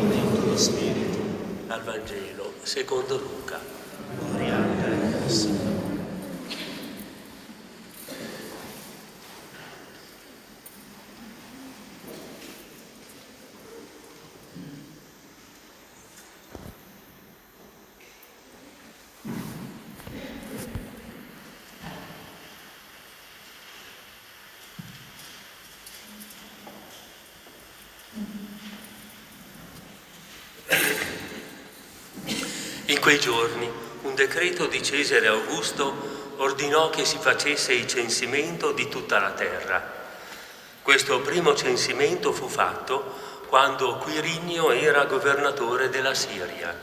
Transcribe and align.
il 0.00 0.42
tuo 0.42 0.56
spirito. 0.56 1.18
Al 1.68 1.82
Vangelo 1.82 2.52
secondo 2.62 3.16
Luca. 3.18 3.58
Gloria 4.18 4.56
a 4.56 5.24
te, 5.24 5.30
Signore. 5.30 5.81
In 32.92 33.00
quei 33.00 33.18
giorni 33.18 33.72
un 34.02 34.14
decreto 34.14 34.66
di 34.66 34.82
Cesare 34.82 35.26
Augusto 35.26 36.34
ordinò 36.36 36.90
che 36.90 37.06
si 37.06 37.16
facesse 37.16 37.72
il 37.72 37.86
censimento 37.86 38.72
di 38.72 38.86
tutta 38.90 39.18
la 39.18 39.30
terra. 39.30 39.82
Questo 40.82 41.20
primo 41.20 41.54
censimento 41.54 42.32
fu 42.32 42.48
fatto 42.48 43.46
quando 43.48 43.96
Quirinio 43.96 44.72
era 44.72 45.06
governatore 45.06 45.88
della 45.88 46.12
Siria. 46.12 46.78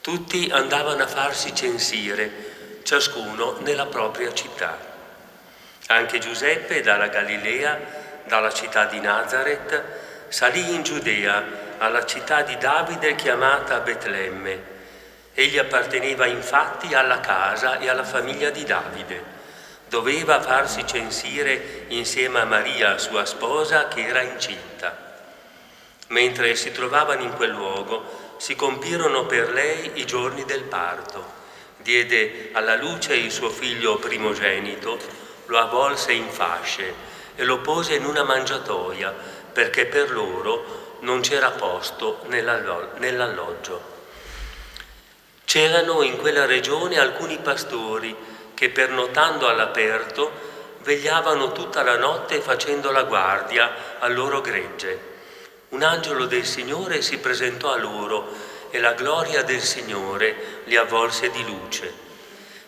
Tutti 0.00 0.50
andavano 0.50 1.04
a 1.04 1.06
farsi 1.06 1.54
censire, 1.54 2.80
ciascuno 2.82 3.58
nella 3.60 3.86
propria 3.86 4.34
città. 4.34 4.76
Anche 5.86 6.18
Giuseppe 6.18 6.80
dalla 6.80 7.06
Galilea, 7.06 7.78
dalla 8.26 8.52
città 8.52 8.86
di 8.86 8.98
Nazareth, 8.98 9.84
salì 10.30 10.74
in 10.74 10.82
Giudea, 10.82 11.76
alla 11.78 12.04
città 12.04 12.42
di 12.42 12.58
Davide 12.58 13.14
chiamata 13.14 13.78
Betlemme. 13.78 14.78
Egli 15.34 15.58
apparteneva 15.58 16.26
infatti 16.26 16.92
alla 16.94 17.20
casa 17.20 17.78
e 17.78 17.88
alla 17.88 18.04
famiglia 18.04 18.50
di 18.50 18.64
Davide. 18.64 19.38
Doveva 19.88 20.40
farsi 20.40 20.86
censire 20.86 21.84
insieme 21.88 22.40
a 22.40 22.44
Maria, 22.44 22.98
sua 22.98 23.24
sposa, 23.24 23.88
che 23.88 24.06
era 24.06 24.22
incinta. 24.22 25.08
Mentre 26.08 26.54
si 26.56 26.72
trovavano 26.72 27.22
in 27.22 27.34
quel 27.34 27.50
luogo, 27.50 28.34
si 28.36 28.56
compirono 28.56 29.26
per 29.26 29.52
lei 29.52 29.92
i 29.94 30.06
giorni 30.06 30.44
del 30.44 30.62
parto. 30.62 31.38
Diede 31.76 32.50
alla 32.52 32.76
luce 32.76 33.14
il 33.14 33.30
suo 33.30 33.50
figlio 33.50 33.96
primogenito, 33.96 34.98
lo 35.46 35.58
avvolse 35.58 36.12
in 36.12 36.28
fasce 36.28 36.94
e 37.36 37.44
lo 37.44 37.58
pose 37.60 37.94
in 37.94 38.04
una 38.04 38.22
mangiatoia, 38.22 39.14
perché 39.52 39.86
per 39.86 40.10
loro 40.10 40.98
non 41.00 41.20
c'era 41.20 41.50
posto 41.50 42.24
nell'alloggio. 42.26 43.89
C'erano 45.50 46.02
in 46.02 46.16
quella 46.16 46.46
regione 46.46 47.00
alcuni 47.00 47.38
pastori 47.38 48.14
che 48.54 48.70
pernotando 48.70 49.48
all'aperto 49.48 50.30
vegliavano 50.84 51.50
tutta 51.50 51.82
la 51.82 51.96
notte 51.96 52.40
facendo 52.40 52.92
la 52.92 53.02
guardia 53.02 53.98
al 53.98 54.14
loro 54.14 54.42
gregge. 54.42 55.00
Un 55.70 55.82
angelo 55.82 56.26
del 56.26 56.46
Signore 56.46 57.02
si 57.02 57.18
presentò 57.18 57.72
a 57.72 57.78
loro 57.78 58.32
e 58.70 58.78
la 58.78 58.92
gloria 58.92 59.42
del 59.42 59.60
Signore 59.60 60.60
li 60.66 60.76
avvolse 60.76 61.30
di 61.30 61.44
luce. 61.44 61.92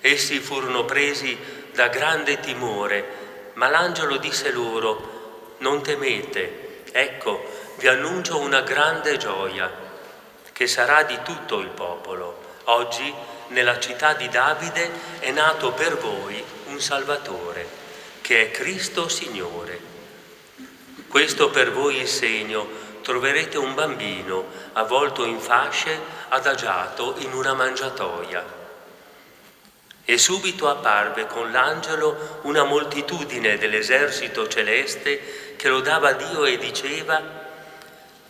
Essi 0.00 0.40
furono 0.40 0.84
presi 0.84 1.38
da 1.72 1.86
grande 1.86 2.40
timore, 2.40 3.04
ma 3.52 3.68
l'angelo 3.68 4.16
disse 4.16 4.50
loro, 4.50 5.54
non 5.58 5.84
temete, 5.84 6.82
ecco, 6.90 7.44
vi 7.76 7.86
annuncio 7.86 8.40
una 8.40 8.62
grande 8.62 9.18
gioia 9.18 9.70
che 10.50 10.66
sarà 10.66 11.04
di 11.04 11.20
tutto 11.22 11.60
il 11.60 11.68
popolo. 11.68 12.41
Oggi 12.64 13.12
nella 13.48 13.80
città 13.80 14.14
di 14.14 14.28
Davide 14.28 14.90
è 15.18 15.32
nato 15.32 15.72
per 15.72 15.98
voi 15.98 16.42
un 16.66 16.80
Salvatore, 16.80 17.66
che 18.20 18.42
è 18.42 18.50
Cristo 18.52 19.08
Signore. 19.08 19.80
Questo 21.08 21.50
per 21.50 21.72
voi 21.72 21.96
il 21.96 22.06
segno, 22.06 22.68
troverete 23.02 23.58
un 23.58 23.74
bambino 23.74 24.46
avvolto 24.74 25.24
in 25.24 25.40
fasce, 25.40 25.98
adagiato 26.28 27.16
in 27.18 27.32
una 27.32 27.52
mangiatoia. 27.52 28.60
E 30.04 30.18
subito 30.18 30.68
apparve 30.68 31.26
con 31.26 31.50
l'angelo 31.50 32.40
una 32.42 32.62
moltitudine 32.62 33.58
dell'esercito 33.58 34.46
celeste 34.46 35.54
che 35.56 35.68
lodava 35.68 36.12
Dio 36.12 36.44
e 36.44 36.58
diceva, 36.58 37.20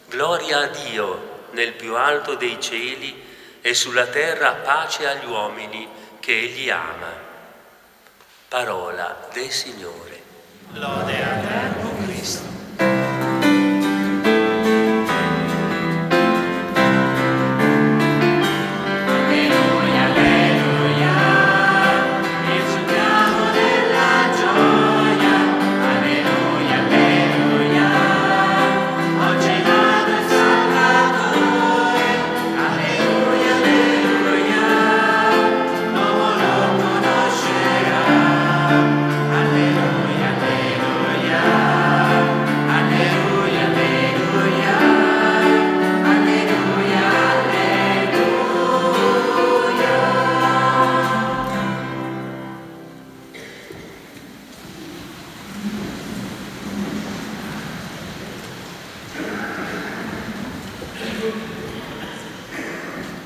Gloria 0.08 0.58
a 0.60 0.66
Dio 0.66 1.30
nel 1.50 1.72
più 1.72 1.96
alto 1.96 2.34
dei 2.34 2.58
cieli 2.58 3.30
e 3.62 3.74
sulla 3.74 4.06
terra 4.08 4.54
pace 4.54 5.08
agli 5.08 5.24
uomini 5.24 5.88
che 6.20 6.38
Egli 6.38 6.68
ama. 6.68 7.30
Parola 8.48 9.28
del 9.32 9.50
Signore. 9.50 10.20
Lode 10.72 11.22
a 11.22 11.38
te, 11.38 12.04
Cristo. 12.04 12.61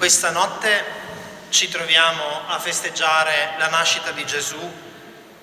Questa 0.07 0.31
notte 0.31 0.85
ci 1.49 1.69
troviamo 1.69 2.47
a 2.47 2.61
festeggiare 2.61 3.57
la 3.59 3.67
nascita 3.67 4.13
di 4.13 4.25
Gesù. 4.25 4.57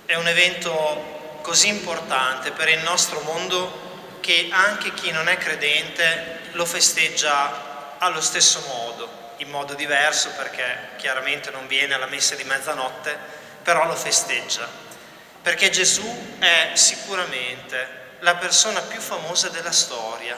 È 0.06 0.16
un 0.16 0.25
evento 0.25 1.40
così 1.41 1.68
importante 1.68 2.51
per 2.51 2.69
il 2.69 2.79
nostro 2.79 3.19
mondo 3.24 4.19
che 4.22 4.47
anche 4.51 4.94
chi 4.94 5.12
non 5.12 5.28
è 5.28 5.35
credente 5.35 6.44
lo 6.53 6.63
festeggia 6.63 7.97
allo 7.97 8.22
stesso 8.22 8.63
modo, 8.68 9.34
in 9.40 9.50
modo 9.50 9.74
diverso 9.74 10.29
perché 10.29 10.91
chiaramente 10.95 11.51
non 11.51 11.68
viene 11.68 11.95
alla 11.95 12.07
messa 12.07 12.35
di 12.35 12.45
mezzanotte, 12.45 13.18
però 13.63 13.85
lo 13.85 13.95
festeggia. 13.95 14.66
Perché 15.41 15.72
Gesù 15.72 16.38
è 16.40 16.72
sicuramente 16.75 18.16
la 18.19 18.35
persona 18.35 18.80
più 18.80 19.01
famosa 19.01 19.50
della 19.50 19.74
storia. 19.74 20.38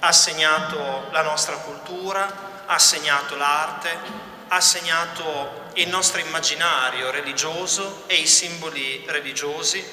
Ha 0.00 0.10
segnato 0.10 1.10
la 1.12 1.22
nostra 1.22 1.54
cultura, 1.58 2.50
ha 2.66 2.78
segnato 2.78 3.36
l'arte, 3.36 3.96
ha 4.48 4.60
segnato 4.60 5.70
il 5.74 5.88
nostro 5.88 6.20
immaginario 6.20 7.10
religioso 7.10 8.04
e 8.06 8.16
i 8.16 8.26
simboli 8.26 9.04
religiosi, 9.06 9.84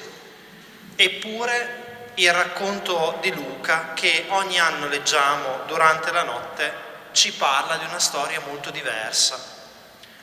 eppure 0.96 2.12
il 2.14 2.32
racconto 2.32 3.18
di 3.20 3.32
Luca 3.32 3.92
che 3.94 4.26
ogni 4.28 4.58
anno 4.58 4.88
leggiamo 4.88 5.60
durante 5.66 6.10
la 6.10 6.22
notte 6.22 6.88
ci 7.12 7.32
parla 7.32 7.76
di 7.76 7.84
una 7.84 7.98
storia 7.98 8.40
molto 8.40 8.70
diversa. 8.70 9.38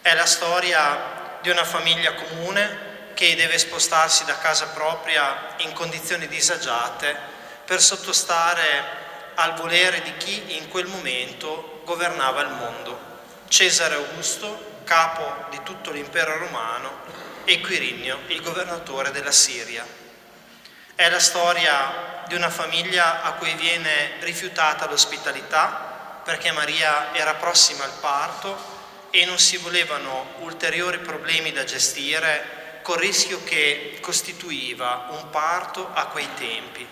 È 0.01 0.13
la 0.13 0.25
storia 0.25 1.39
di 1.41 1.49
una 1.49 1.63
famiglia 1.63 2.13
comune 2.13 2.85
che 3.13 3.35
deve 3.35 3.57
spostarsi 3.57 4.25
da 4.25 4.37
casa 4.37 4.67
propria 4.67 5.55
in 5.57 5.73
condizioni 5.73 6.27
disagiate 6.27 7.17
per 7.65 7.81
sottostare 7.81 9.05
al 9.35 9.55
volere 9.55 10.01
di 10.03 10.15
chi 10.17 10.55
in 10.57 10.67
quel 10.67 10.85
momento 10.85 11.76
governava 11.87 12.41
il 12.41 12.49
mondo, 12.49 12.99
Cesare 13.47 13.95
Augusto, 13.95 14.81
capo 14.83 15.45
di 15.49 15.61
tutto 15.63 15.91
l'impero 15.91 16.37
romano, 16.37 17.05
e 17.45 17.61
Quirinio, 17.61 18.19
il 18.27 18.41
governatore 18.41 19.11
della 19.11 19.31
Siria. 19.31 19.87
È 20.93 21.09
la 21.09 21.19
storia 21.21 22.25
di 22.27 22.35
una 22.35 22.49
famiglia 22.49 23.23
a 23.23 23.31
cui 23.35 23.53
viene 23.53 24.17
rifiutata 24.19 24.85
l'ospitalità 24.89 26.19
perché 26.25 26.51
Maria 26.51 27.15
era 27.15 27.35
prossima 27.35 27.85
al 27.85 27.93
parto 28.01 28.75
e 29.09 29.23
non 29.23 29.39
si 29.39 29.55
volevano 29.55 30.33
ulteriori 30.39 30.99
problemi 30.99 31.53
da 31.53 31.63
gestire 31.63 32.81
col 32.81 32.97
rischio 32.97 33.41
che 33.45 33.99
costituiva 34.01 35.07
un 35.11 35.29
parto 35.29 35.89
a 35.93 36.07
quei 36.07 36.27
tempi. 36.33 36.85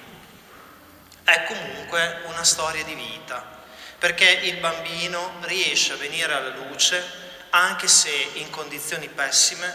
È 1.21 1.44
comunque 1.44 2.21
una 2.27 2.45
storia 2.45 2.83
di 2.86 2.94
vita 2.94 3.55
perché 3.97 4.30
il 4.30 4.57
bambino 4.57 5.38
riesce 5.42 5.94
a 5.94 5.97
venire 5.97 6.33
alla 6.33 6.56
luce 6.56 7.24
anche 7.51 7.88
se 7.88 8.12
in 8.33 8.50
condizioni 8.50 9.07
pessime 9.07 9.74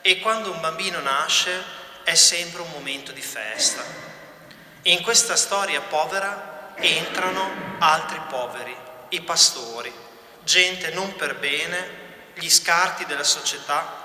e 0.00 0.20
quando 0.20 0.52
un 0.52 0.60
bambino 0.60 1.00
nasce 1.00 1.50
è 2.04 2.14
sempre 2.14 2.62
un 2.62 2.70
momento 2.70 3.10
di 3.10 3.20
festa. 3.20 3.82
In 4.82 5.02
questa 5.02 5.34
storia 5.34 5.80
povera 5.80 6.74
entrano 6.76 7.76
altri 7.80 8.20
poveri, 8.28 8.76
i 9.08 9.20
pastori, 9.22 9.92
gente 10.44 10.90
non 10.90 11.16
per 11.16 11.34
bene, 11.36 12.04
gli 12.34 12.48
scarti 12.48 13.04
della 13.06 13.24
società. 13.24 14.04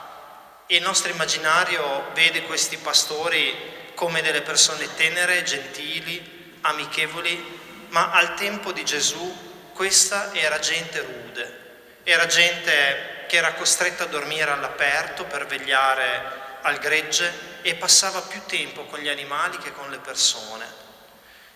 Il 0.67 0.81
nostro 0.81 1.11
immaginario 1.11 2.09
vede 2.13 2.43
questi 2.43 2.77
pastori 2.77 3.91
come 3.93 4.23
delle 4.23 4.41
persone 4.41 4.95
tenere, 4.95 5.43
gentili, 5.43 6.57
amichevoli, 6.61 7.59
ma 7.89 8.09
al 8.11 8.33
tempo 8.33 8.71
di 8.71 8.83
Gesù 8.83 9.50
questa 9.81 10.31
era 10.33 10.59
gente 10.59 10.99
rude, 10.99 11.59
era 12.03 12.27
gente 12.27 13.25
che 13.27 13.37
era 13.37 13.53
costretta 13.53 14.03
a 14.03 14.05
dormire 14.05 14.51
all'aperto 14.51 15.25
per 15.25 15.47
vegliare 15.47 16.59
al 16.61 16.77
gregge 16.77 17.33
e 17.63 17.73
passava 17.73 18.21
più 18.21 18.45
tempo 18.45 18.85
con 18.85 18.99
gli 18.99 19.09
animali 19.09 19.57
che 19.57 19.73
con 19.73 19.89
le 19.89 19.97
persone. 19.97 20.67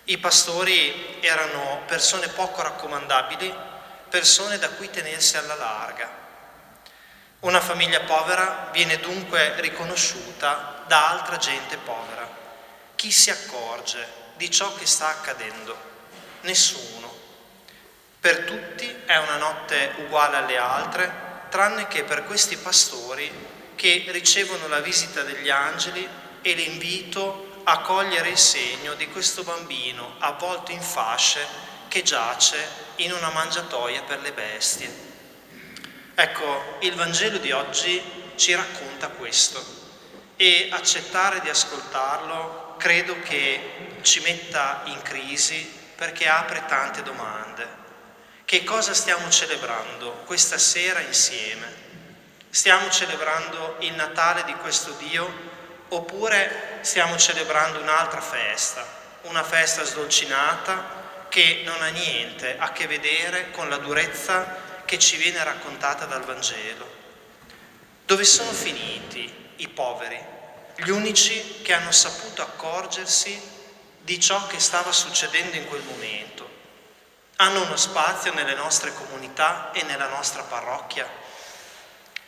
I 0.05 0.17
pastori 0.17 1.19
erano 1.21 1.83
persone 1.85 2.27
poco 2.29 2.63
raccomandabili, 2.63 3.55
persone 4.09 4.57
da 4.57 4.69
cui 4.69 4.89
tenersi 4.89 5.37
alla 5.37 5.53
larga. 5.53 6.09
Una 7.41 7.61
famiglia 7.61 7.99
povera 7.99 8.69
viene 8.71 8.97
dunque 8.97 9.61
riconosciuta 9.61 10.83
da 10.87 11.09
altra 11.11 11.37
gente 11.37 11.77
povera. 11.77 12.27
Chi 12.95 13.11
si 13.11 13.29
accorge 13.29 14.03
di 14.33 14.49
ciò 14.49 14.73
che 14.73 14.87
sta 14.87 15.09
accadendo? 15.09 15.77
Nessuno. 16.41 17.14
Per 18.25 18.39
tutti 18.39 19.03
è 19.05 19.17
una 19.17 19.37
notte 19.37 19.93
uguale 19.97 20.37
alle 20.37 20.57
altre, 20.57 21.43
tranne 21.49 21.85
che 21.85 22.03
per 22.05 22.23
questi 22.23 22.57
pastori 22.57 23.31
che 23.75 24.03
ricevono 24.07 24.67
la 24.67 24.79
visita 24.79 25.21
degli 25.21 25.51
angeli 25.51 26.09
e 26.41 26.53
l'invito 26.53 27.61
a 27.65 27.81
cogliere 27.81 28.29
il 28.29 28.37
segno 28.39 28.95
di 28.95 29.07
questo 29.09 29.43
bambino 29.43 30.15
avvolto 30.17 30.71
in 30.71 30.81
fasce 30.81 31.45
che 31.87 32.01
giace 32.01 32.57
in 32.95 33.13
una 33.13 33.29
mangiatoia 33.29 34.01
per 34.01 34.21
le 34.21 34.31
bestie. 34.31 34.91
Ecco, 36.15 36.77
il 36.79 36.95
Vangelo 36.95 37.37
di 37.37 37.51
oggi 37.51 38.01
ci 38.37 38.55
racconta 38.55 39.09
questo 39.09 39.63
e 40.35 40.69
accettare 40.71 41.41
di 41.41 41.49
ascoltarlo 41.49 42.73
credo 42.79 43.19
che 43.19 43.97
ci 44.01 44.19
metta 44.21 44.81
in 44.85 44.99
crisi 45.03 45.61
perché 45.95 46.27
apre 46.27 46.65
tante 46.65 47.03
domande. 47.03 47.84
Che 48.45 48.63
cosa 48.63 48.93
stiamo 48.93 49.27
celebrando 49.31 50.21
questa 50.25 50.59
sera 50.59 50.99
insieme? 50.99 51.65
Stiamo 52.51 52.91
celebrando 52.91 53.77
il 53.79 53.95
Natale 53.95 54.43
di 54.43 54.53
questo 54.53 54.91
Dio 54.99 55.27
oppure 55.87 56.77
stiamo 56.81 57.17
celebrando 57.17 57.79
un'altra 57.79 58.21
festa, 58.21 58.85
una 59.23 59.43
festa 59.43 59.83
sdolcinata 59.83 61.25
che 61.27 61.63
non 61.65 61.81
ha 61.81 61.87
niente 61.87 62.55
a 62.59 62.71
che 62.71 62.85
vedere 62.85 63.49
con 63.49 63.67
la 63.67 63.77
durezza 63.77 64.83
che 64.85 64.99
ci 64.99 65.17
viene 65.17 65.43
raccontata 65.43 66.05
dal 66.05 66.23
Vangelo? 66.23 66.87
Dove 68.05 68.23
sono 68.25 68.51
finiti 68.51 69.53
i 69.55 69.67
poveri, 69.69 70.23
gli 70.75 70.89
unici 70.89 71.61
che 71.63 71.73
hanno 71.73 71.91
saputo 71.91 72.43
accorgersi 72.43 73.41
di 74.01 74.19
ciò 74.19 74.45
che 74.45 74.59
stava 74.59 74.91
succedendo 74.91 75.55
in 75.55 75.65
quel 75.65 75.81
momento? 75.81 76.54
Hanno 77.37 77.63
uno 77.63 77.75
spazio 77.75 78.33
nelle 78.33 78.55
nostre 78.55 78.93
comunità 78.93 79.71
e 79.71 79.83
nella 79.83 80.07
nostra 80.07 80.43
parrocchia? 80.43 81.07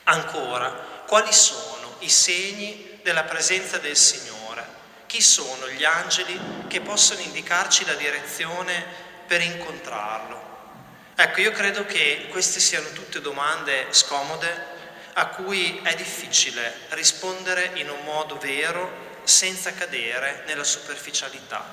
Ancora, 0.03 0.69
quali 1.05 1.31
sono 1.31 1.95
i 1.99 2.09
segni 2.09 2.99
della 3.03 3.23
presenza 3.23 3.77
del 3.77 3.95
Signore? 3.95 4.75
Chi 5.05 5.21
sono 5.21 5.69
gli 5.69 5.85
angeli 5.85 6.65
che 6.67 6.81
possono 6.81 7.21
indicarci 7.21 7.85
la 7.85 7.93
direzione 7.93 8.85
per 9.25 9.41
incontrarlo? 9.41 10.45
Ecco, 11.15 11.41
io 11.41 11.51
credo 11.51 11.85
che 11.85 12.27
queste 12.29 12.59
siano 12.59 12.89
tutte 12.89 13.21
domande 13.21 13.87
scomode 13.91 14.75
a 15.13 15.27
cui 15.27 15.79
è 15.83 15.95
difficile 15.95 16.81
rispondere 16.89 17.71
in 17.75 17.89
un 17.89 18.03
modo 18.03 18.37
vero 18.37 19.05
senza 19.23 19.73
cadere 19.73 20.43
nella 20.45 20.63
superficialità. 20.63 21.65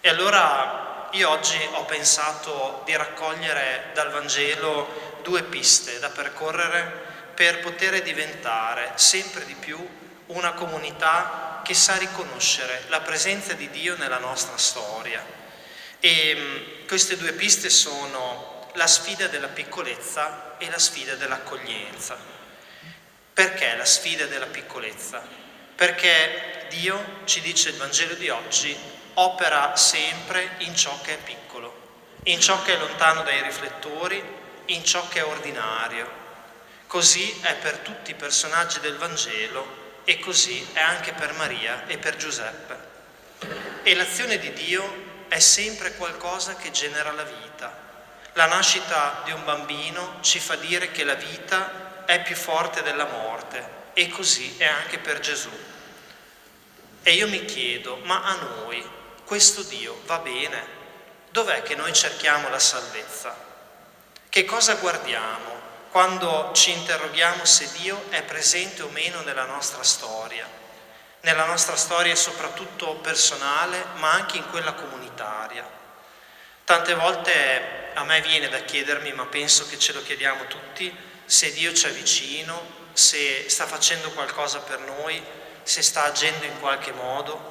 E 0.00 0.08
allora 0.08 0.89
io 1.12 1.28
oggi 1.28 1.58
ho 1.72 1.84
pensato 1.86 2.82
di 2.84 2.94
raccogliere 2.94 3.90
dal 3.94 4.10
Vangelo 4.10 5.18
due 5.22 5.42
piste 5.42 5.98
da 5.98 6.08
percorrere 6.08 7.08
per 7.34 7.60
poter 7.60 8.00
diventare 8.02 8.92
sempre 8.94 9.44
di 9.44 9.54
più 9.54 9.78
una 10.26 10.52
comunità 10.52 11.62
che 11.64 11.74
sa 11.74 11.96
riconoscere 11.96 12.84
la 12.88 13.00
presenza 13.00 13.54
di 13.54 13.68
Dio 13.70 13.96
nella 13.96 14.18
nostra 14.18 14.56
storia. 14.56 15.24
E 15.98 16.34
mm, 16.36 16.86
queste 16.86 17.16
due 17.16 17.32
piste 17.32 17.70
sono 17.70 18.68
la 18.74 18.86
sfida 18.86 19.26
della 19.26 19.48
piccolezza 19.48 20.56
e 20.58 20.70
la 20.70 20.78
sfida 20.78 21.16
dell'accoglienza. 21.16 22.16
Perché 23.34 23.74
la 23.76 23.84
sfida 23.84 24.26
della 24.26 24.46
piccolezza? 24.46 25.22
Perché 25.74 26.66
Dio, 26.68 27.22
ci 27.24 27.40
dice 27.40 27.70
il 27.70 27.76
Vangelo 27.76 28.14
di 28.14 28.28
oggi, 28.28 28.76
opera 29.20 29.76
sempre 29.76 30.52
in 30.58 30.74
ciò 30.74 30.98
che 31.02 31.14
è 31.14 31.18
piccolo, 31.18 32.16
in 32.24 32.40
ciò 32.40 32.62
che 32.62 32.74
è 32.74 32.78
lontano 32.78 33.22
dai 33.22 33.42
riflettori, 33.42 34.22
in 34.66 34.82
ciò 34.82 35.06
che 35.08 35.18
è 35.18 35.24
ordinario. 35.24 36.18
Così 36.86 37.38
è 37.42 37.54
per 37.56 37.78
tutti 37.78 38.12
i 38.12 38.14
personaggi 38.14 38.80
del 38.80 38.96
Vangelo 38.96 39.98
e 40.04 40.18
così 40.18 40.66
è 40.72 40.80
anche 40.80 41.12
per 41.12 41.34
Maria 41.34 41.86
e 41.86 41.98
per 41.98 42.16
Giuseppe. 42.16 42.88
E 43.82 43.94
l'azione 43.94 44.38
di 44.38 44.52
Dio 44.54 45.08
è 45.28 45.38
sempre 45.38 45.94
qualcosa 45.96 46.56
che 46.56 46.70
genera 46.70 47.12
la 47.12 47.24
vita. 47.24 47.88
La 48.34 48.46
nascita 48.46 49.20
di 49.24 49.32
un 49.32 49.44
bambino 49.44 50.16
ci 50.20 50.38
fa 50.38 50.56
dire 50.56 50.92
che 50.92 51.04
la 51.04 51.14
vita 51.14 52.04
è 52.06 52.22
più 52.22 52.34
forte 52.34 52.82
della 52.82 53.06
morte 53.06 53.68
e 53.92 54.08
così 54.08 54.56
è 54.56 54.64
anche 54.64 54.98
per 54.98 55.20
Gesù. 55.20 55.50
E 57.02 57.12
io 57.12 57.28
mi 57.28 57.44
chiedo, 57.44 57.96
ma 58.04 58.22
a 58.24 58.34
noi 58.34 58.98
questo 59.30 59.62
Dio 59.62 59.96
va 60.06 60.18
bene? 60.18 60.60
Dov'è 61.30 61.62
che 61.62 61.76
noi 61.76 61.92
cerchiamo 61.92 62.48
la 62.48 62.58
salvezza? 62.58 63.32
Che 64.28 64.44
cosa 64.44 64.74
guardiamo 64.74 65.86
quando 65.88 66.50
ci 66.52 66.72
interroghiamo 66.72 67.44
se 67.44 67.70
Dio 67.78 68.10
è 68.10 68.24
presente 68.24 68.82
o 68.82 68.88
meno 68.88 69.20
nella 69.20 69.44
nostra 69.44 69.84
storia? 69.84 70.44
Nella 71.20 71.44
nostra 71.44 71.76
storia 71.76 72.16
soprattutto 72.16 72.96
personale, 72.96 73.84
ma 73.98 74.10
anche 74.10 74.36
in 74.36 74.50
quella 74.50 74.72
comunitaria. 74.72 75.64
Tante 76.64 76.94
volte 76.94 77.92
a 77.94 78.02
me 78.02 78.20
viene 78.22 78.48
da 78.48 78.58
chiedermi, 78.58 79.12
ma 79.12 79.26
penso 79.26 79.64
che 79.68 79.78
ce 79.78 79.92
lo 79.92 80.02
chiediamo 80.02 80.48
tutti, 80.48 80.92
se 81.24 81.52
Dio 81.52 81.72
ci 81.72 81.86
è 81.86 81.92
vicino, 81.92 82.60
se 82.94 83.48
sta 83.48 83.64
facendo 83.68 84.10
qualcosa 84.10 84.58
per 84.58 84.80
noi, 84.80 85.24
se 85.62 85.82
sta 85.82 86.02
agendo 86.02 86.46
in 86.46 86.58
qualche 86.58 86.90
modo. 86.90 87.49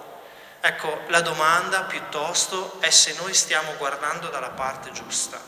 Ecco, 0.62 1.04
la 1.08 1.22
domanda 1.22 1.84
piuttosto 1.84 2.82
è 2.82 2.90
se 2.90 3.14
noi 3.14 3.34
stiamo 3.34 3.76
guardando 3.78 4.28
dalla 4.28 4.50
parte 4.50 4.92
giusta. 4.92 5.40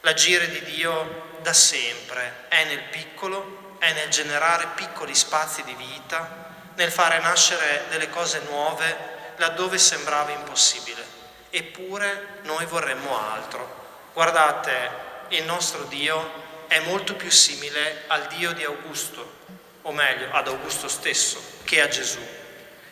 L'agire 0.00 0.48
di 0.48 0.62
Dio 0.62 1.38
da 1.42 1.52
sempre 1.52 2.44
è 2.48 2.64
nel 2.64 2.82
piccolo, 2.84 3.76
è 3.78 3.92
nel 3.92 4.08
generare 4.08 4.68
piccoli 4.76 5.14
spazi 5.16 5.64
di 5.64 5.74
vita, 5.74 6.44
nel 6.76 6.92
fare 6.92 7.18
nascere 7.18 7.86
delle 7.88 8.08
cose 8.08 8.40
nuove 8.48 9.14
laddove 9.36 9.78
sembrava 9.78 10.30
impossibile. 10.30 11.04
Eppure 11.50 12.40
noi 12.42 12.66
vorremmo 12.66 13.18
altro. 13.18 13.84
Guardate, 14.12 14.90
il 15.28 15.44
nostro 15.44 15.84
Dio 15.84 16.44
è 16.68 16.78
molto 16.80 17.14
più 17.14 17.30
simile 17.30 18.04
al 18.06 18.26
Dio 18.28 18.52
di 18.52 18.64
Augusto, 18.64 19.34
o 19.82 19.92
meglio 19.92 20.28
ad 20.32 20.48
Augusto 20.48 20.88
stesso, 20.88 21.40
che 21.64 21.80
a 21.80 21.88
Gesù. 21.88 22.44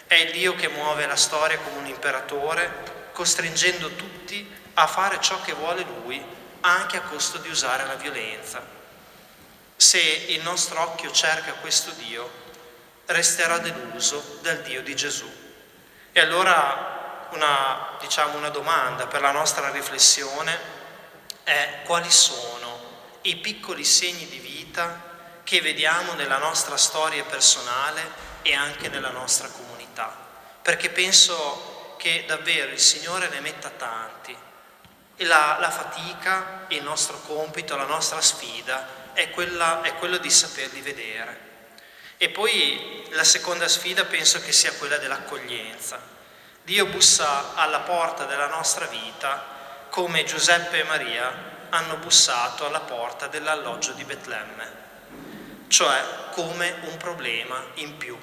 È 0.07 0.15
il 0.15 0.33
Dio 0.33 0.55
che 0.55 0.69
muove 0.69 1.07
la 1.07 1.17
storia 1.17 1.59
come 1.59 1.79
un 1.79 1.87
imperatore, 1.87 3.11
costringendo 3.13 3.91
tutti 3.91 4.63
a 4.75 4.87
fare 4.87 5.21
ciò 5.21 5.41
che 5.43 5.53
vuole 5.53 5.83
Lui, 5.83 6.23
anche 6.61 6.97
a 6.97 7.03
costo 7.03 7.39
di 7.39 7.49
usare 7.49 7.87
la 7.87 7.95
violenza. 7.95 8.63
Se 9.77 9.99
il 9.99 10.43
nostro 10.43 10.81
occhio 10.81 11.11
cerca 11.11 11.53
questo 11.55 11.91
Dio, 11.93 12.43
resterà 13.07 13.59
deluso 13.59 14.39
dal 14.41 14.63
Dio 14.63 14.83
di 14.83 14.95
Gesù. 14.95 15.31
E 16.13 16.21
allora 16.21 17.29
una, 17.33 17.97
diciamo, 18.01 18.37
una 18.37 18.51
domanda 18.51 19.07
per 19.07 19.21
la 19.21 19.33
nostra 19.33 19.71
riflessione 19.71 20.73
è 21.43 21.81
quali 21.85 22.11
sono 22.11 22.81
i 23.23 23.37
piccoli 23.37 23.85
segni 23.85 24.29
di 24.29 24.39
vita 24.39 25.13
che 25.45 25.61
vediamo 25.61 26.13
nella 26.13 26.39
nostra 26.39 26.77
storia 26.77 27.25
personale 27.25 28.23
e 28.43 28.55
anche 28.55 28.89
nella 28.89 29.11
nostra 29.11 29.49
comunità 29.49 29.74
perché 30.63 30.91
penso 30.91 31.97
che 31.99 32.25
davvero 32.27 32.71
il 32.73 32.81
Signore 32.81 33.29
ne 33.29 33.41
metta 33.41 33.71
tanti, 33.71 34.37
E 35.17 35.25
la, 35.25 35.59
la 35.61 35.71
fatica, 35.71 36.65
il 36.69 36.83
nostro 36.83 37.21
compito, 37.21 37.77
la 37.77 37.85
nostra 37.85 38.21
sfida 38.21 39.13
è, 39.13 39.31
quella, 39.31 39.83
è 39.83 39.95
quello 39.95 40.17
di 40.17 40.29
saperli 40.29 40.81
vedere. 40.81 41.53
E 42.17 42.31
poi 42.31 43.07
la 43.11 43.23
seconda 43.23 43.69
sfida 43.69 44.05
penso 44.05 44.41
che 44.41 44.51
sia 44.51 44.73
quella 44.73 44.99
dell'accoglienza. 44.99 46.01
Dio 46.63 46.87
bussa 46.87 47.55
alla 47.55 47.81
porta 47.81 48.25
della 48.25 48.49
nostra 48.49 48.87
vita 48.87 49.87
come 49.91 50.25
Giuseppe 50.25 50.81
e 50.81 50.85
Maria 50.85 51.53
hanno 51.69 51.97
bussato 51.97 52.67
alla 52.67 52.81
porta 52.81 53.27
dell'alloggio 53.27 53.93
di 53.93 54.05
Betlemme, 54.05 54.73
cioè 55.69 56.03
come 56.33 56.75
un 56.83 56.97
problema 56.97 57.63
in 57.75 57.97
più. 57.97 58.19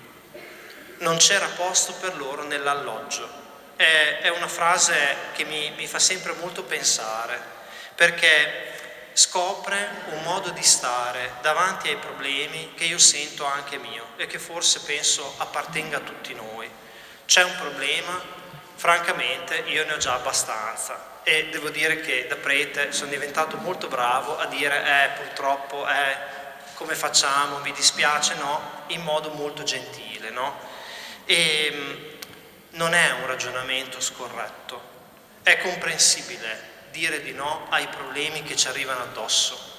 Non 1.01 1.17
c'era 1.17 1.47
posto 1.55 1.93
per 1.93 2.15
loro 2.15 2.43
nell'alloggio. 2.43 3.27
È, 3.75 4.31
una 4.35 4.47
frase 4.47 5.15
che 5.33 5.43
mi, 5.45 5.71
mi 5.75 5.87
fa 5.87 5.97
sempre 5.97 6.33
molto 6.33 6.63
pensare, 6.63 7.41
perché 7.95 9.09
scopre 9.13 9.89
un 10.11 10.21
modo 10.21 10.51
di 10.51 10.61
stare 10.61 11.33
davanti 11.41 11.89
ai 11.89 11.97
problemi 11.97 12.73
che 12.75 12.85
io 12.85 12.99
sento 12.99 13.45
anche 13.45 13.77
mio 13.77 14.09
e 14.15 14.27
che 14.27 14.37
forse 14.37 14.81
penso 14.81 15.33
appartenga 15.37 15.97
a 15.97 16.01
tutti 16.01 16.35
noi. 16.35 16.69
C'è 17.25 17.43
un 17.43 17.55
problema, 17.57 18.21
francamente 18.75 19.55
io 19.67 19.83
ne 19.85 19.93
ho 19.93 19.97
già 19.97 20.13
abbastanza 20.13 21.19
e 21.23 21.49
devo 21.49 21.69
dire 21.69 21.99
che 22.01 22.27
da 22.27 22.35
prete 22.35 22.91
sono 22.91 23.09
diventato 23.09 23.57
molto 23.57 23.87
bravo 23.87 24.37
a 24.37 24.45
dire 24.45 24.83
eh 24.83 25.21
purtroppo 25.21 25.87
eh 25.87 26.39
come 26.81 26.95
facciamo, 26.95 27.59
mi 27.59 27.71
dispiace, 27.73 28.33
no, 28.35 28.59
in 28.87 29.01
modo 29.01 29.29
molto 29.29 29.61
gentile, 29.61 30.31
no? 30.31 30.70
E 31.25 31.71
mm, 31.73 32.11
non 32.71 32.93
è 32.93 33.11
un 33.11 33.25
ragionamento 33.25 33.99
scorretto, 33.99 34.81
è 35.43 35.57
comprensibile 35.57 36.69
dire 36.91 37.21
di 37.21 37.33
no 37.33 37.67
ai 37.69 37.87
problemi 37.87 38.43
che 38.43 38.55
ci 38.55 38.67
arrivano 38.67 39.01
addosso. 39.01 39.69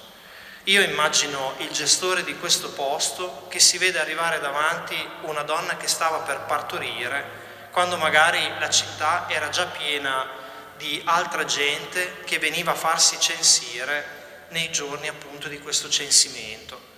Io 0.64 0.82
immagino 0.82 1.54
il 1.58 1.70
gestore 1.70 2.22
di 2.22 2.36
questo 2.36 2.70
posto 2.70 3.46
che 3.48 3.58
si 3.58 3.78
vede 3.78 3.98
arrivare 3.98 4.38
davanti 4.40 4.96
una 5.22 5.42
donna 5.42 5.76
che 5.76 5.88
stava 5.88 6.18
per 6.18 6.40
partorire, 6.42 7.40
quando 7.72 7.96
magari 7.96 8.40
la 8.58 8.70
città 8.70 9.26
era 9.28 9.48
già 9.48 9.66
piena 9.66 10.28
di 10.76 11.02
altra 11.04 11.44
gente 11.44 12.20
che 12.24 12.38
veniva 12.38 12.72
a 12.72 12.76
farsi 12.76 13.18
censire 13.18 14.46
nei 14.50 14.70
giorni 14.70 15.08
appunto 15.08 15.48
di 15.48 15.58
questo 15.58 15.88
censimento. 15.88 16.90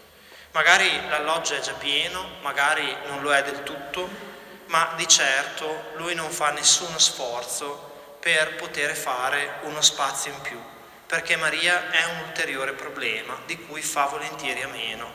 Magari 0.53 1.09
l'alloggio 1.09 1.55
è 1.55 1.61
già 1.61 1.73
pieno, 1.73 2.37
magari 2.43 2.95
non 3.07 3.23
lo 3.23 3.35
è 3.35 3.43
del 3.43 3.63
tutto, 3.63 4.33
ma 4.75 4.93
di 4.97 5.07
certo 5.07 5.93
lui 5.99 6.17
non 6.17 6.33
fa 6.33 6.51
nessuno 6.51 6.99
sforzo 6.99 8.17
per 8.19 8.57
poter 8.57 8.97
fare 8.97 9.59
uno 9.63 9.81
spazio 9.81 10.33
in 10.33 10.41
più, 10.41 10.61
perché 11.07 11.37
Maria 11.37 11.93
è 11.93 12.03
un 12.07 12.27
ulteriore 12.27 12.73
problema 12.73 13.41
di 13.47 13.57
cui 13.57 13.83
fa 13.83 14.07
volentieri 14.07 14.63
a 14.63 14.67
meno. 14.67 15.13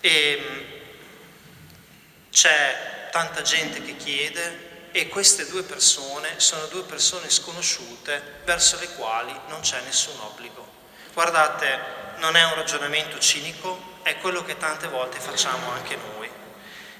E 0.00 0.94
c'è 2.30 3.08
tanta 3.10 3.42
gente 3.42 3.82
che 3.82 3.96
chiede 3.96 4.88
e 4.90 5.08
queste 5.08 5.46
due 5.46 5.62
persone 5.62 6.40
sono 6.40 6.64
due 6.68 6.84
persone 6.84 7.28
sconosciute 7.28 8.40
verso 8.44 8.78
le 8.78 8.88
quali 8.94 9.38
non 9.48 9.60
c'è 9.60 9.82
nessun 9.82 10.18
obbligo. 10.18 10.66
Guardate, 11.12 11.78
non 12.16 12.36
è 12.36 12.44
un 12.44 12.54
ragionamento 12.54 13.18
cinico, 13.18 13.98
è 14.02 14.16
quello 14.16 14.42
che 14.42 14.56
tante 14.56 14.88
volte 14.88 15.20
facciamo 15.20 15.70
anche 15.72 15.96
noi, 15.96 16.29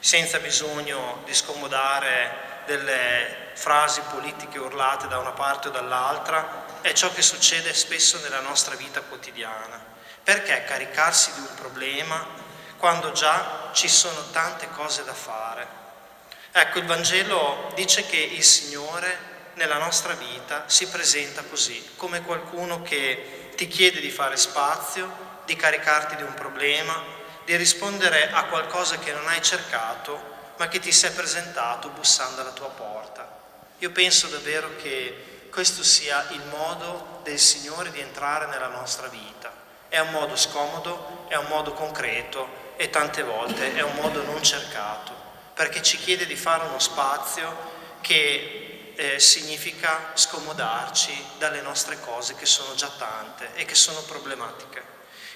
senza 0.01 0.39
bisogno 0.39 1.23
di 1.25 1.35
scomodare 1.35 2.49
delle 2.67 3.51
frasi 3.55 4.01
politiche 4.11 4.59
urlate 4.59 5.07
da 5.07 5.19
una 5.19 5.33
parte 5.33 5.69
o 5.69 5.71
dall'altra, 5.71 6.81
è 6.81 6.93
ciò 6.93 7.13
che 7.13 7.23
succede 7.23 7.75
spesso 7.75 8.19
nella 8.23 8.41
nostra 8.41 8.75
vita 8.75 9.03
quotidiana. 9.03 9.89
Perché 10.23 10.65
caricarsi 10.65 11.33
di 11.35 11.41
un 11.41 11.55
problema 11.55 12.27
quando 12.79 13.13
già 13.13 13.71
ci 13.73 13.89
sono 13.89 14.31
tante 14.31 14.69
cose 14.71 15.05
da 15.05 15.15
fare? 15.15 15.67
Ecco, 16.53 16.79
il 16.79 16.87
Vangelo 16.87 17.71
dice 17.75 18.07
che 18.07 18.17
il 18.17 18.43
Signore 18.43 19.29
nella 19.55 19.79
nostra 19.79 20.15
vita 20.15 20.65
si 20.67 20.89
presenta 20.89 21.43
così, 21.45 21.93
come 21.97 22.23
qualcuno 22.23 22.83
che 22.83 23.51
ti 23.55 23.69
chiede 23.69 24.01
di 24.01 24.11
fare 24.11 24.37
spazio, 24.37 25.29
di 25.45 25.55
caricarti 25.55 26.17
di 26.17 26.23
un 26.23 26.35
problema, 26.35 27.19
di 27.51 27.57
rispondere 27.57 28.31
a 28.31 28.45
qualcosa 28.45 29.01
che 29.01 29.13
non 29.13 29.27
hai 29.27 29.43
cercato, 29.43 30.53
ma 30.57 30.69
che 30.69 30.79
ti 30.79 30.93
sei 30.93 31.11
presentato 31.11 31.89
bussando 31.89 32.43
alla 32.43 32.53
tua 32.53 32.69
porta. 32.69 33.29
Io 33.79 33.91
penso 33.91 34.29
davvero 34.29 34.77
che 34.77 35.49
questo 35.51 35.83
sia 35.83 36.29
il 36.31 36.43
modo 36.45 37.19
del 37.25 37.41
Signore 37.41 37.91
di 37.91 37.99
entrare 37.99 38.47
nella 38.47 38.69
nostra 38.69 39.09
vita. 39.09 39.51
È 39.89 39.99
un 39.99 40.11
modo 40.13 40.37
scomodo, 40.37 41.27
è 41.27 41.35
un 41.35 41.47
modo 41.47 41.73
concreto 41.73 42.75
e 42.77 42.89
tante 42.89 43.25
volte 43.25 43.75
è 43.75 43.83
un 43.83 43.97
modo 43.97 44.23
non 44.23 44.41
cercato 44.45 45.13
perché 45.53 45.83
ci 45.83 45.99
chiede 45.99 46.27
di 46.27 46.37
fare 46.37 46.69
uno 46.69 46.79
spazio 46.79 47.53
che 48.01 48.93
eh, 48.95 49.19
significa 49.19 50.13
scomodarci 50.15 51.33
dalle 51.39 51.63
nostre 51.63 51.99
cose 51.99 52.37
che 52.37 52.47
sono 52.47 52.77
già 52.77 52.93
tante 52.97 53.55
e 53.55 53.65
che 53.65 53.75
sono 53.75 54.03
problematiche. 54.03 54.83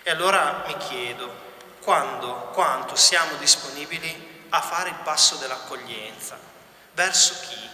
E 0.04 0.10
allora 0.10 0.62
mi 0.68 0.76
chiedo, 0.76 1.53
quando, 1.84 2.48
quanto 2.54 2.96
siamo 2.96 3.36
disponibili 3.36 4.46
a 4.48 4.60
fare 4.62 4.88
il 4.88 4.94
passo 5.04 5.36
dell'accoglienza? 5.36 6.38
Verso 6.94 7.34
chi? 7.46 7.68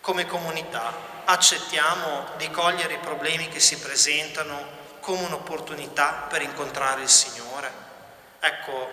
Come 0.00 0.26
comunità 0.26 1.22
accettiamo 1.26 2.28
di 2.38 2.50
cogliere 2.50 2.94
i 2.94 2.98
problemi 2.98 3.48
che 3.48 3.60
si 3.60 3.78
presentano 3.78 4.84
come 5.00 5.24
un'opportunità 5.24 6.26
per 6.30 6.40
incontrare 6.40 7.02
il 7.02 7.10
Signore? 7.10 7.70
Ecco, 8.40 8.88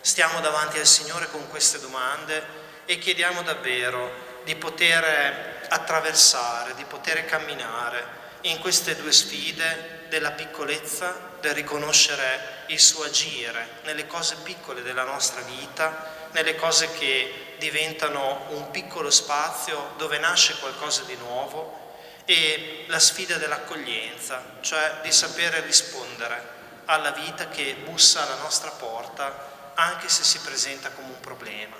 stiamo 0.00 0.40
davanti 0.40 0.80
al 0.80 0.86
Signore 0.86 1.30
con 1.30 1.48
queste 1.48 1.78
domande 1.78 2.44
e 2.84 2.98
chiediamo 2.98 3.42
davvero 3.42 4.40
di 4.42 4.56
poter 4.56 5.66
attraversare, 5.68 6.74
di 6.74 6.84
poter 6.84 7.24
camminare 7.26 8.16
in 8.42 8.58
queste 8.58 8.96
due 8.96 9.12
sfide 9.12 10.06
della 10.08 10.32
piccolezza, 10.32 11.27
del 11.40 11.54
riconoscere 11.54 12.64
il 12.66 12.80
suo 12.80 13.04
agire 13.04 13.80
nelle 13.84 14.06
cose 14.06 14.36
piccole 14.42 14.82
della 14.82 15.04
nostra 15.04 15.40
vita, 15.42 16.28
nelle 16.32 16.56
cose 16.56 16.92
che 16.92 17.54
diventano 17.58 18.46
un 18.50 18.70
piccolo 18.70 19.10
spazio 19.10 19.94
dove 19.96 20.18
nasce 20.18 20.56
qualcosa 20.58 21.02
di 21.02 21.16
nuovo 21.16 21.96
e 22.24 22.84
la 22.88 22.98
sfida 22.98 23.36
dell'accoglienza, 23.36 24.58
cioè 24.60 24.98
di 25.02 25.12
sapere 25.12 25.60
rispondere 25.60 26.56
alla 26.84 27.10
vita 27.10 27.48
che 27.48 27.76
bussa 27.84 28.22
alla 28.22 28.42
nostra 28.42 28.70
porta 28.70 29.72
anche 29.74 30.08
se 30.08 30.24
si 30.24 30.38
presenta 30.40 30.90
come 30.90 31.08
un 31.08 31.20
problema. 31.20 31.76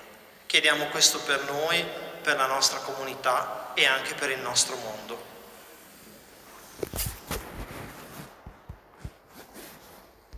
Chiediamo 0.47 0.87
questo 0.87 1.21
per 1.21 1.43
noi, 1.45 1.85
per 2.23 2.37
la 2.37 2.47
nostra 2.47 2.79
comunità 2.79 3.73
e 3.75 3.87
anche 3.87 4.15
per 4.15 4.31
il 4.31 4.39
nostro 4.39 4.77
mondo. 4.77 5.27